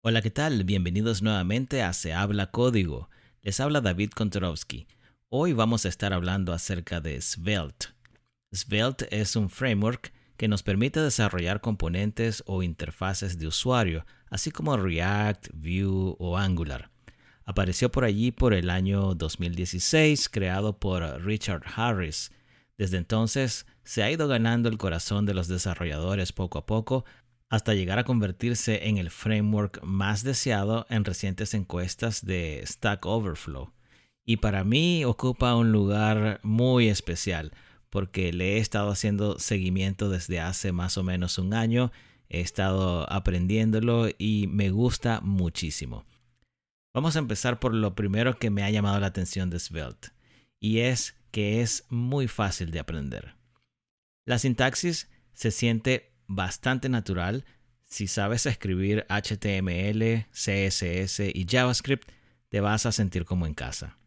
[0.00, 0.62] Hola, ¿qué tal?
[0.62, 3.10] Bienvenidos nuevamente a Se habla código.
[3.42, 4.86] Les habla David Kontorovsky.
[5.28, 7.88] Hoy vamos a estar hablando acerca de Svelte.
[8.52, 14.76] Svelte es un framework que nos permite desarrollar componentes o interfaces de usuario, así como
[14.76, 16.92] React, Vue o Angular.
[17.44, 22.30] Apareció por allí por el año 2016, creado por Richard Harris.
[22.76, 27.04] Desde entonces se ha ido ganando el corazón de los desarrolladores poco a poco
[27.48, 33.72] hasta llegar a convertirse en el framework más deseado en recientes encuestas de Stack Overflow.
[34.24, 37.52] Y para mí ocupa un lugar muy especial
[37.90, 41.90] porque le he estado haciendo seguimiento desde hace más o menos un año,
[42.28, 46.04] he estado aprendiéndolo y me gusta muchísimo.
[46.92, 50.08] Vamos a empezar por lo primero que me ha llamado la atención de Svelte,
[50.60, 53.34] y es que es muy fácil de aprender.
[54.26, 57.44] La sintaxis se siente bastante natural.
[57.84, 62.08] Si sabes escribir HTML, CSS y JavaScript,
[62.50, 63.98] te vas a sentir como en casa.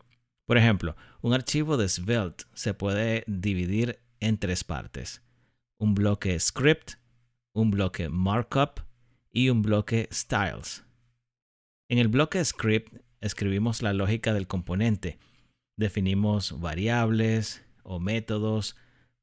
[0.45, 5.21] Por ejemplo, un archivo de Svelte se puede dividir en tres partes.
[5.77, 6.93] Un bloque script,
[7.53, 8.81] un bloque markup
[9.31, 10.83] y un bloque styles.
[11.89, 15.19] En el bloque script escribimos la lógica del componente.
[15.77, 18.75] Definimos variables o métodos,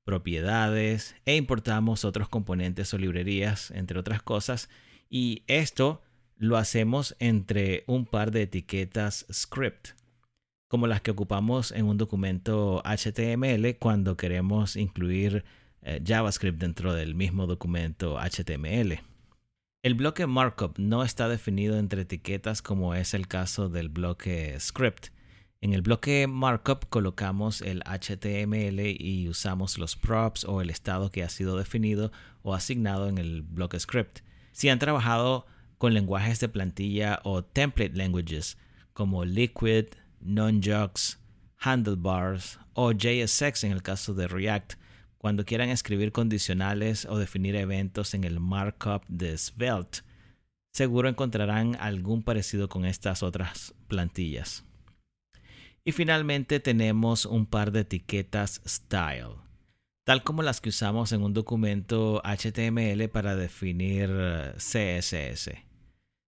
[0.09, 4.70] propiedades e importamos otros componentes o librerías, entre otras cosas.
[5.11, 6.01] Y esto
[6.39, 9.89] lo hacemos entre un par de etiquetas script,
[10.67, 15.45] como las que ocupamos en un documento HTML cuando queremos incluir
[15.83, 19.03] eh, JavaScript dentro del mismo documento HTML.
[19.83, 25.09] El bloque markup no está definido entre etiquetas como es el caso del bloque script.
[25.61, 31.25] En el bloque markup colocamos el HTML y usamos los props o el estado que
[31.25, 34.20] ha sido definido o asignado en el bloque script.
[34.53, 38.56] Si han trabajado con lenguajes de plantilla o template languages
[38.92, 39.86] como Liquid,
[40.20, 41.19] Nonjux,
[41.59, 44.75] Handlebars o JSX en el caso de React,
[45.19, 50.02] cuando quieran escribir condicionales o definir eventos en el markup de Svelte,
[50.70, 54.67] seguro encontrarán algún parecido con estas otras plantillas.
[55.84, 59.36] Y finalmente tenemos un par de etiquetas style,
[60.05, 65.50] tal como las que usamos en un documento HTML para definir eh, CSS.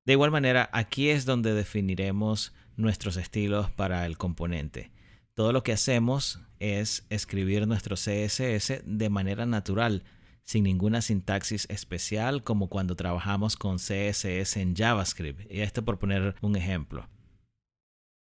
[0.07, 4.91] De igual manera, aquí es donde definiremos nuestros estilos para el componente.
[5.35, 10.05] Todo lo que hacemos es escribir nuestro CSS de manera natural,
[10.43, 15.51] sin ninguna sintaxis especial como cuando trabajamos con CSS en JavaScript.
[15.51, 17.09] Y esto por poner un ejemplo.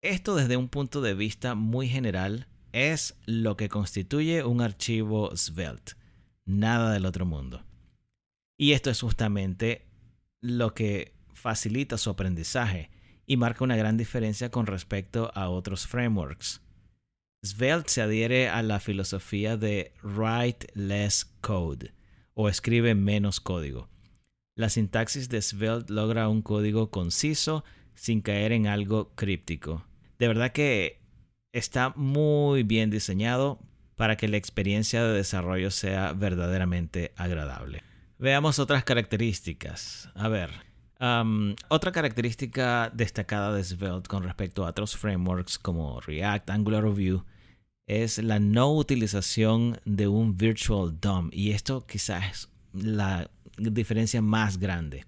[0.01, 5.93] Esto desde un punto de vista muy general es lo que constituye un archivo Svelte,
[6.45, 7.65] nada del otro mundo.
[8.57, 9.87] Y esto es justamente
[10.41, 12.91] lo que facilita su aprendizaje
[13.25, 16.61] y marca una gran diferencia con respecto a otros frameworks.
[17.43, 21.93] Svelte se adhiere a la filosofía de write less code
[22.33, 23.89] o escribe menos código.
[24.55, 27.63] La sintaxis de Svelte logra un código conciso
[27.95, 29.85] sin caer en algo críptico
[30.19, 31.01] de verdad que
[31.51, 33.59] está muy bien diseñado
[33.95, 37.83] para que la experiencia de desarrollo sea verdaderamente agradable.
[38.17, 40.09] Veamos otras características.
[40.15, 40.51] A ver,
[41.69, 47.23] otra característica destacada de Svelte con respecto a otros frameworks como React, Angular o Vue
[47.87, 54.57] es la no utilización de un virtual DOM y esto quizás es la diferencia más
[54.57, 55.05] grande.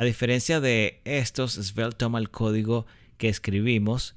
[0.00, 2.86] A diferencia de estos, Svelte toma el código
[3.16, 4.14] que escribimos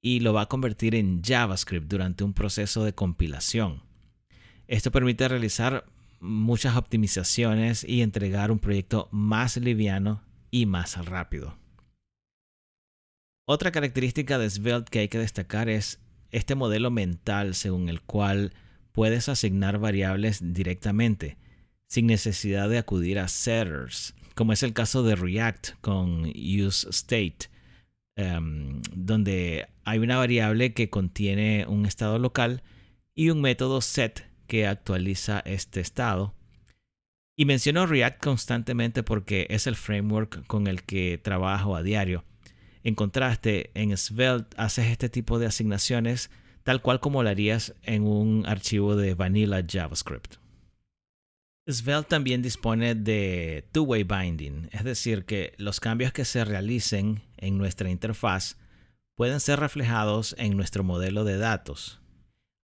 [0.00, 3.82] y lo va a convertir en JavaScript durante un proceso de compilación.
[4.68, 5.86] Esto permite realizar
[6.20, 11.58] muchas optimizaciones y entregar un proyecto más liviano y más rápido.
[13.44, 15.98] Otra característica de Svelte que hay que destacar es
[16.30, 18.52] este modelo mental según el cual
[18.92, 21.38] puedes asignar variables directamente,
[21.88, 27.50] sin necesidad de acudir a setters, como es el caso de React con useState
[28.20, 32.64] Em, donde hay una variable que contiene un estado local
[33.14, 36.34] y un método set que actualiza este estado.
[37.36, 42.24] Y menciono React constantemente porque es el framework con el que trabajo a diario.
[42.82, 46.28] En contraste, en Svelte haces este tipo de asignaciones
[46.64, 50.38] tal cual como lo harías en un archivo de vanilla JavaScript.
[51.70, 57.58] Svelte también dispone de two-way binding, es decir, que los cambios que se realicen en
[57.58, 58.56] nuestra interfaz
[59.16, 62.00] pueden ser reflejados en nuestro modelo de datos,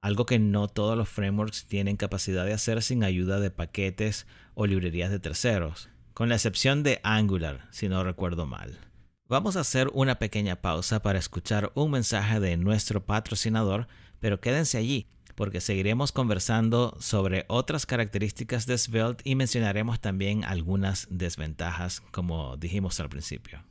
[0.01, 4.67] algo que no todos los frameworks tienen capacidad de hacer sin ayuda de paquetes o
[4.67, 5.91] librerías de terceros.
[6.15, 8.79] con la excepción de Angular, si no recuerdo mal.
[9.27, 13.89] Vamos a hacer una pequeña pausa para escuchar un mensaje de nuestro patrocinador,
[14.21, 21.07] pero quédense allí porque seguiremos conversando sobre otras características de Svelte y mencionaremos también algunas
[21.11, 23.65] desventajas, como dijimos al principio.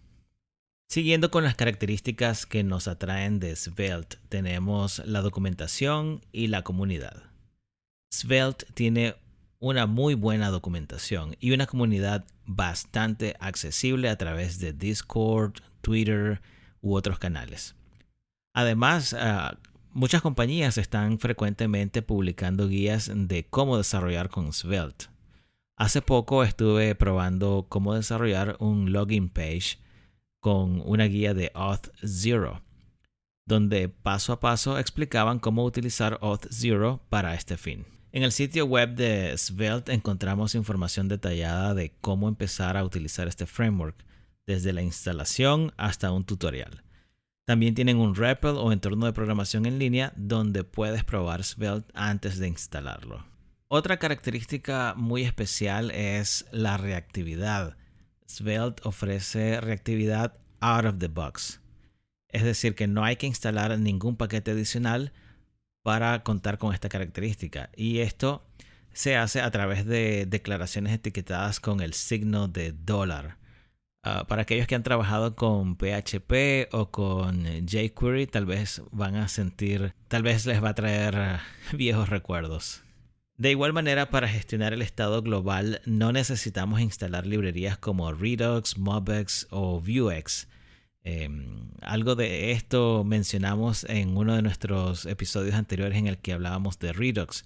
[0.90, 7.24] Siguiendo con las características que nos atraen de Svelte, tenemos la documentación y la comunidad.
[8.12, 9.16] Svelte tiene
[9.60, 16.42] una muy buena documentación y una comunidad bastante accesible a través de Discord, Twitter
[16.82, 17.76] u otros canales.
[18.54, 19.58] Además, ah,
[19.94, 25.06] muchas compañías están frecuentemente publicando guías de cómo desarrollar con Svelte.
[25.76, 29.80] Hace poco estuve probando cómo desarrollar un login page
[30.40, 32.62] con una guía de Auth0,
[33.46, 37.86] donde paso a paso explicaban cómo utilizar Auth0 para este fin.
[38.12, 43.46] En el sitio web de Svelte encontramos información detallada de cómo empezar a utilizar este
[43.46, 43.96] framework,
[44.46, 46.84] desde la instalación hasta un tutorial.
[47.46, 52.40] También tienen un REPL o entorno de programación en línea donde puedes probar Svelte antes
[52.40, 53.26] de instalarlo.
[53.68, 57.76] Otra característica muy especial es la reactividad.
[58.28, 61.60] Svelte ofrece reactividad out of the box.
[62.30, 65.12] Es decir, que no hay que instalar ningún paquete adicional
[65.84, 67.70] para contar con esta característica.
[67.76, 68.48] Y esto
[68.94, 73.38] se hace a través de declaraciones etiquetadas con el signo de dólar.
[74.04, 79.30] Ah, para aquellos que han trabajado con PHP o con jQuery, tal vez van a
[79.30, 81.42] sentir, tal vez les va a traer ah,
[81.74, 82.84] viejos recuerdos.
[83.38, 89.48] De igual manera, para gestionar el estado global no necesitamos instalar librerías como Redux, Mobex
[89.50, 90.48] o Vuex
[91.06, 96.80] Em, algo de esto mencionamos en uno de nuestros episodios anteriores en el que hablábamos
[96.80, 97.46] de Redux.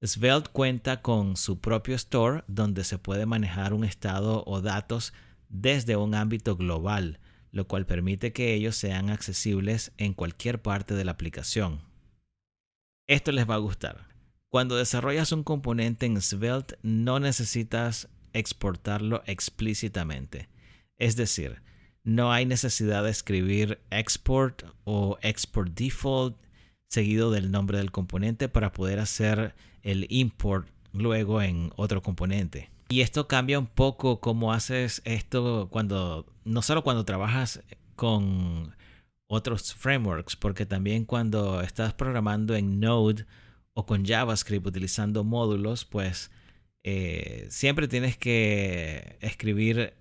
[0.00, 5.12] Svelte cuenta con su propio store donde se puede manejar un estado o datos
[5.52, 7.20] desde un ámbito global,
[7.52, 11.82] lo cual permite que ellos sean accesibles en cualquier parte de la aplicación.
[13.06, 14.08] Esto les va a gustar.
[14.48, 20.48] Cuando desarrollas un componente en Svelte no necesitas exportarlo explícitamente.
[20.98, 21.62] Es decir,
[22.04, 26.36] no hay necesidad de escribir export o export default
[26.88, 32.71] seguido del nombre del componente para poder hacer el import luego en otro componente.
[32.92, 37.62] Y esto cambia un poco cómo haces esto cuando, no solo cuando trabajas
[37.96, 38.76] con
[39.28, 43.24] otros frameworks, porque también cuando estás programando en Node
[43.72, 46.30] o con JavaScript utilizando módulos, pues
[46.82, 49.94] eh, siempre tienes que escribir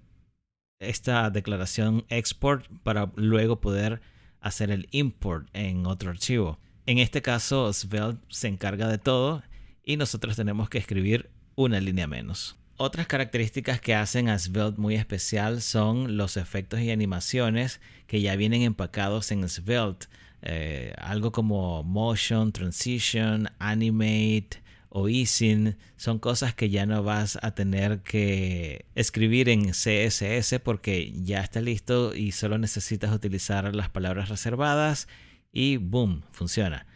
[0.82, 4.02] esta declaración export para luego poder
[4.42, 6.60] hacer el import en otro archivo.
[6.86, 9.44] En este caso, Svelte se encarga de todo
[9.82, 12.58] y nosotros tenemos que escribir una línea menos.
[12.84, 18.36] Otras características que hacen a Svelte muy especial son los efectos y animaciones que ya
[18.36, 20.08] vienen empacados en Svelte.
[20.42, 27.54] Eh, algo como motion, transition, animate, o easing son cosas que ya no vas a
[27.54, 34.30] tener que escribir en CSS porque ya está listo y solo necesitas utilizar las palabras
[34.30, 35.08] reservadas
[35.54, 36.88] y boom, funciona.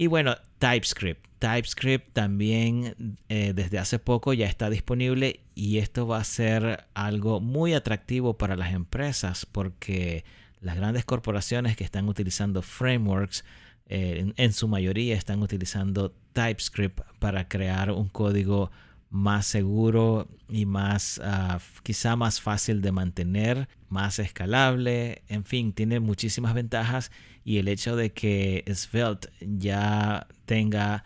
[0.00, 1.26] Y bueno, TypeScript.
[1.40, 7.40] TypeScript también eh, desde hace poco ya está disponible y esto va a ser algo
[7.40, 10.24] muy atractivo para las empresas porque
[10.60, 13.44] las grandes corporaciones que están utilizando frameworks
[13.86, 18.70] eh, en, su mayoría están utilizando TypeScript para crear un código
[19.10, 26.00] más seguro y más ah, quizá más fácil de mantener, más escalable, en fin, tiene
[26.00, 27.10] muchísimas ventajas
[27.44, 31.04] y el hecho de que Svelte ya tenga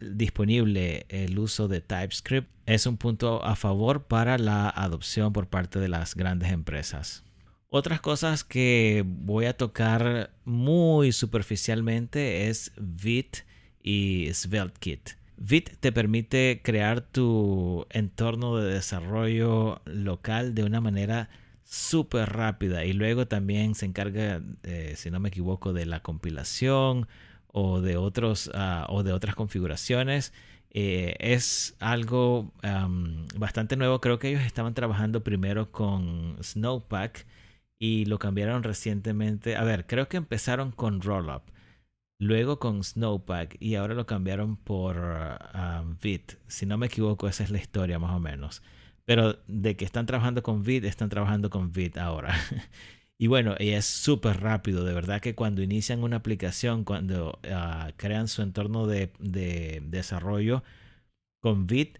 [0.00, 5.78] disponible el uso de TypeScript es un punto a favor para la adopción por parte
[5.78, 7.24] de las grandes empresas.
[7.68, 13.44] Otras cosas que voy a tocar muy superficialmente es Vite
[13.82, 15.19] y SvelteKit.
[15.42, 21.30] Vite te permite crear tu entorno de desarrollo local de una manera
[21.64, 27.08] súper rápida y luego también se encarga, eh, si no me equivoco, de la compilación
[27.46, 30.34] o de, otros, ah, o de otras configuraciones.
[30.72, 32.52] Eh, es algo
[33.36, 34.00] bastante nuevo.
[34.00, 37.26] Creo que ellos estaban trabajando primero con Snowpack
[37.78, 39.56] y lo cambiaron recientemente.
[39.56, 41.42] A ver, creo que empezaron con Rollup,
[42.20, 45.96] luego con Snowpack y ahora lo cambiaron por um.
[46.46, 48.62] Si no me equivoco, esa es la historia más o menos.
[49.04, 52.34] Pero de que están trabajando con Vit, están trabajando con Vit ahora.
[53.18, 54.84] y bueno, y es súper rápido.
[54.84, 60.62] De verdad que cuando inician una aplicación, cuando uh, crean su entorno de, de desarrollo
[61.40, 61.98] con Vit,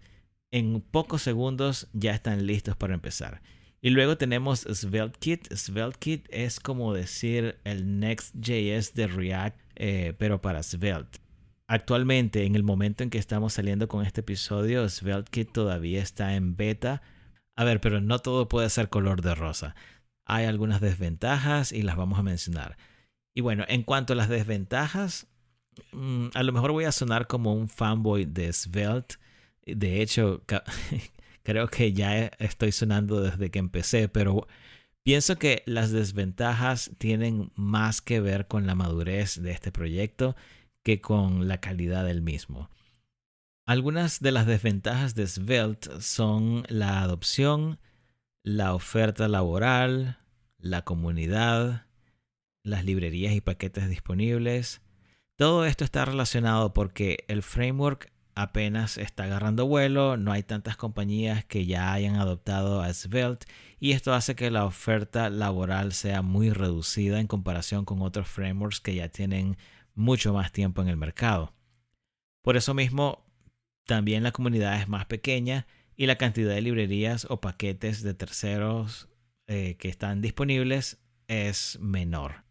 [0.51, 3.41] en pocos segundos ya están listos para empezar.
[3.81, 5.51] Y luego tenemos SvelteKit.
[5.53, 11.19] SvelteKit es como decir el Next.js de React, eh, pero para Svelte.
[11.67, 16.55] Actualmente, en el momento en que estamos saliendo con este episodio, SvelteKit todavía está en
[16.55, 17.01] beta.
[17.55, 19.75] A ver, pero no todo puede ser color de rosa.
[20.25, 22.77] Hay algunas desventajas y las vamos a mencionar.
[23.33, 25.27] Y bueno, en cuanto a las desventajas,
[25.91, 29.15] mm, a lo mejor voy a sonar como un fanboy de Svelte.
[29.65, 30.43] De hecho,
[31.43, 34.47] creo que ya estoy sonando desde que empecé, pero
[35.03, 40.35] pienso que las desventajas tienen más que ver con la madurez de este proyecto
[40.83, 42.69] que con la calidad del mismo.
[43.65, 47.79] Algunas de las desventajas de Svelte son la adopción,
[48.43, 50.17] la oferta laboral,
[50.57, 51.85] la comunidad,
[52.63, 54.81] las librerías y paquetes disponibles.
[55.35, 61.45] Todo esto está relacionado porque el framework apenas está agarrando vuelo, no hay tantas compañías
[61.45, 63.47] que ya hayan adoptado a Svelte
[63.79, 68.79] y esto hace que la oferta laboral sea muy reducida en comparación con otros frameworks
[68.79, 69.57] que ya tienen
[69.95, 71.53] mucho más tiempo en el mercado.
[72.41, 73.25] Por eso mismo,
[73.85, 79.09] también la comunidad es más pequeña y la cantidad de librerías o paquetes de terceros
[79.47, 82.43] eh, que están disponibles es menor.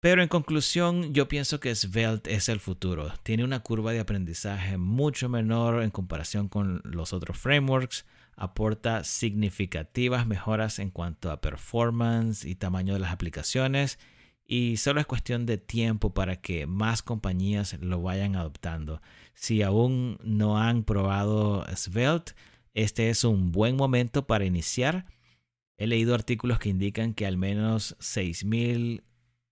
[0.00, 3.12] Pero en conclusión, yo pienso que Svelte es el futuro.
[3.22, 8.06] Tiene una curva de aprendizaje mucho menor en comparación con los otros frameworks.
[8.34, 13.98] Aporta significativas mejoras en cuanto a performance y tamaño de las aplicaciones.
[14.46, 19.02] Y solo es cuestión de tiempo para que más compañías lo vayan adoptando.
[19.34, 22.32] Si aún no han probado Svelte,
[22.72, 25.04] este es un buen momento para iniciar.
[25.76, 29.02] He leído artículos que indican que al menos 6.000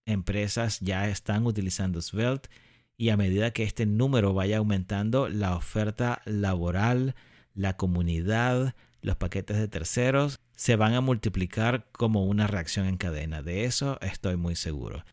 [0.09, 2.49] empresas ya están utilizando Svelte
[2.97, 7.15] y a medida que este número vaya aumentando, la oferta laboral,
[7.55, 13.43] la comunidad, los paquetes de terceros se van a multiplicar como una reacción en cadena.
[13.43, 15.05] De eso estoy muy seguro.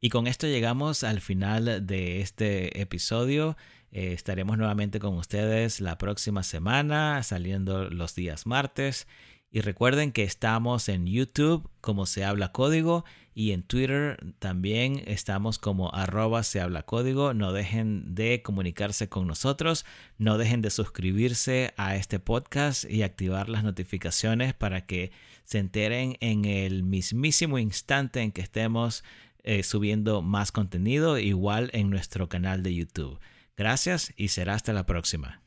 [0.00, 3.56] Y con esto llegamos al final de este episodio.
[3.92, 9.06] Eh, estaremos nuevamente con ustedes la próxima semana, saliendo los días martes.
[9.54, 13.04] Y recuerden que estamos en YouTube como se habla código
[13.34, 17.34] y en Twitter también estamos como arroba se habla código.
[17.34, 19.84] No dejen de comunicarse con nosotros,
[20.16, 25.12] no dejen de suscribirse a este podcast y activar las notificaciones para que
[25.44, 29.04] se enteren en el mismísimo instante en que estemos
[29.42, 33.20] eh, subiendo más contenido, igual en nuestro canal de YouTube.
[33.54, 35.41] Gracias y será hasta la próxima.